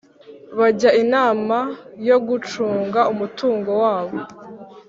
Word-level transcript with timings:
bajya 0.59 0.89
inama 1.03 1.57
yo 2.07 2.17
gucunga 2.27 2.99
umutungo 3.13 3.71
wabo 3.83 4.17